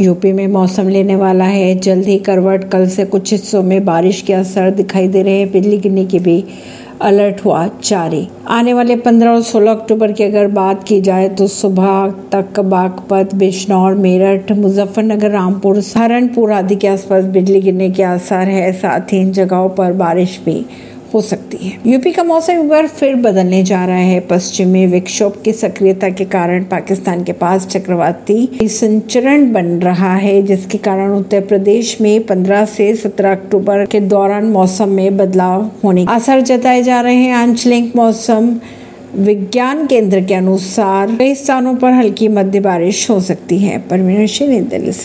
UP 0.00 0.32
में 0.32 0.46
मौसम 0.48 0.88
लेने 0.88 1.14
वाला 1.16 1.44
है। 1.44 1.74
जल्द 1.78 2.06
ही 2.06 2.16
करवट, 2.18 2.64
कल 2.64 2.86
से 2.88 3.04
कुछ 3.04 3.32
हिस्सों 3.32 3.62
में 3.62 3.84
बारिश 3.84 4.20
के 4.22 4.32
असर 4.32 4.70
दिखाई 4.70 5.08
दे 5.08 5.22
रहे 5.22 5.38
हैं। 5.38 5.50
बिजली 5.52 5.78
गिरने 5.78 6.04
की 6.04 6.18
भी 6.18 6.44
अलर्ट 7.00 7.44
हुआ 7.44 7.68
जारी। 7.84 8.26
आने 8.48 8.72
वाले 8.72 8.96
15 8.96 9.30
और 9.30 9.42
16 9.42 9.70
अक्टूबर 9.70 10.12
की 10.12 10.24
अगर 10.24 10.46
बात 10.46 10.84
की 10.84 11.00
जाए 11.00 11.28
तो 11.28 11.46
सुबह 11.46 12.14
तक 12.32 12.60
बागपत, 12.60 13.34
बिजनौर, 13.34 13.94
मेरठ, 13.94 14.52
मुजफ्फरनगर, 14.52 15.30
रामपुर, 15.30 15.80
सहारनपुर 15.80 16.52
आदि 16.52 16.76
के 16.76 16.88
आसपास 16.88 17.24
बिजली 17.24 17.60
गिरने 17.60 17.90
के 17.90 18.02
आसार 18.02 18.48
है। 18.48 18.72
साथ 18.72 19.12
ही 19.12 19.20
इन 19.20 19.32
जगहों 19.32 19.68
पर 19.68 19.92
बारिश 19.92 20.40
भी 20.44 20.64
हो 21.16 21.22
सकती 21.22 21.56
है। 21.66 21.72
यूपी 21.86 22.12
का 22.12 22.24
मौसम 22.24 22.52
एक 22.52 22.68
बार 22.68 22.86
फिर 22.86 23.14
बदलने 23.14 23.62
जा 23.62 23.86
रहा 23.86 23.96
है। 23.96 24.20
पश्चिमी 24.20 24.86
विक्षोभ 24.86 25.42
की 25.44 25.52
सक्रियता 25.52 26.08
के 26.08 26.24
कारण 26.24 26.64
पाकिस्तान 26.64 27.24
के 27.24 27.32
पास 27.32 27.66
चक्रवाती 27.66 28.48
संचरण 28.62 29.52
बन 29.52 29.64
रहा 29.64 30.14
है, 30.14 30.42
जिसके 30.42 30.78
कारण 30.78 31.10
उत्तर 31.10 31.40
प्रदेश 31.40 32.00
में 32.00 32.26
15 32.26 32.64
से 32.64 32.94
17 32.94 33.32
अक्टूबर 33.32 33.86
के 33.86 34.00
दौरान 34.00 34.44
मौसम 34.44 34.88
में 34.88 35.16
बदलाव 35.16 35.70
होने 35.84 36.06
आसार 36.08 36.40
जताए 36.40 36.82
जा 36.82 37.00
रहे 37.00 37.16
हैं। 37.16 37.34
आंचलिक 37.34 37.96
मौसम 37.96 38.60
विज्ञान 39.14 39.86
केंद्र 39.86 40.20
के 40.20 40.34
अनुसार 40.34 41.16
कई 41.16 41.34
स्थानों 41.34 41.74
पर 41.74 41.92
हल्की 41.92 42.28
मध्य 42.28 42.60
बारिश 42.60 43.10
हो 43.10 43.20
सकती 43.20 43.58
है। 43.58 43.78
परवीन 43.78 44.68
दिल्ली 44.68 44.92
से। 44.92 45.04